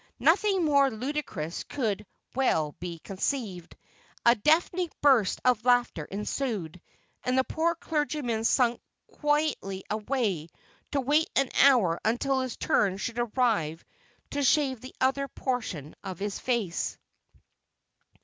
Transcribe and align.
Nothing 0.17 0.65
more 0.65 0.89
ludicrous 0.89 1.63
could 1.63 2.07
well 2.33 2.71
be 2.79 2.97
conceived. 2.97 3.77
A 4.25 4.33
deafening 4.33 4.89
burst 5.01 5.39
of 5.45 5.63
laughter 5.63 6.05
ensued, 6.05 6.81
and 7.23 7.37
the 7.37 7.43
poor 7.43 7.75
clergyman 7.75 8.43
slunk 8.43 8.81
quietly 9.05 9.83
away 9.91 10.49
to 10.93 11.01
wait 11.01 11.29
an 11.35 11.49
hour 11.61 11.99
until 12.03 12.39
his 12.39 12.57
turn 12.57 12.97
should 12.97 13.19
arrive 13.19 13.85
to 14.31 14.41
shave 14.41 14.81
the 14.81 14.95
other 14.99 15.27
portion 15.27 15.93
of 16.03 16.17
his 16.17 16.39
face. 16.39 16.97